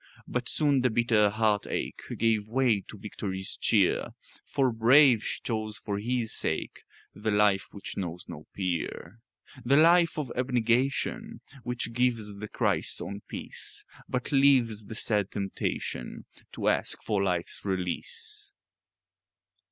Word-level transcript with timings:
But 0.27 0.49
soon 0.49 0.81
the 0.81 0.89
bitter 0.89 1.29
heart 1.29 1.67
ache 1.67 2.01
Gave 2.17 2.47
way 2.47 2.79
to 2.89 2.97
victory's 2.97 3.55
cheer; 3.55 4.15
For, 4.47 4.71
brave, 4.71 5.23
she 5.23 5.39
chose 5.43 5.77
for 5.77 5.99
His 5.99 6.33
sake 6.35 6.81
The 7.13 7.29
life 7.29 7.67
which 7.71 7.97
knows 7.97 8.25
no 8.27 8.47
peer; 8.55 9.19
The 9.63 9.77
life 9.77 10.17
of 10.17 10.31
abnegation 10.35 11.41
Which 11.61 11.93
gives 11.93 12.37
the 12.37 12.47
Christ's 12.47 12.99
own 12.99 13.21
peace, 13.27 13.85
But 14.09 14.31
leaves 14.31 14.85
the 14.85 14.95
sad 14.95 15.29
temptation 15.29 16.25
To 16.53 16.67
ask 16.67 17.03
for 17.03 17.21
life's 17.21 17.63
release. 17.63 18.51